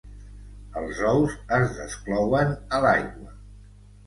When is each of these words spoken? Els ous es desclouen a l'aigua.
Els 0.79 1.01
ous 1.09 1.35
es 1.59 1.75
desclouen 1.81 2.57
a 2.79 2.81
l'aigua. 2.87 3.37